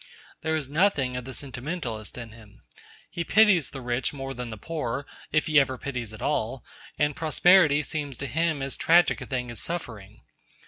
[0.41, 2.63] There is nothing of the sentimentalist in him.
[3.11, 6.65] He pities the rich more than the poor, if he ever pities at all,
[6.97, 10.21] and prosperity seems to him as tragic a thing as suffering.